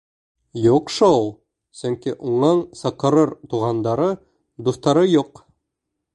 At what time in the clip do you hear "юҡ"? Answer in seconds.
0.61-0.87, 5.15-5.45